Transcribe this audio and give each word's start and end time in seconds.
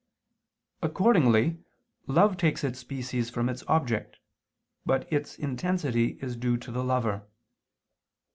Accordingly 0.81 1.59
love 2.07 2.35
takes 2.35 2.63
its 2.63 2.79
species 2.79 3.29
from 3.29 3.49
its 3.49 3.63
object, 3.67 4.17
but 4.83 5.07
its 5.13 5.37
intensity 5.37 6.17
is 6.23 6.35
due 6.35 6.57
to 6.57 6.71
the 6.71 6.83
lover. 6.83 7.27